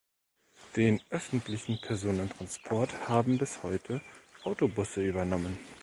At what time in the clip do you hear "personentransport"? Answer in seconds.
1.79-3.07